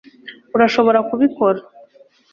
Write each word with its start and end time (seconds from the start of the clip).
urashobora 0.55 0.99
kubikora 1.09 1.59